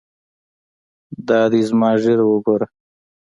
[1.27, 2.67] دا دى زما ږيره وګوره.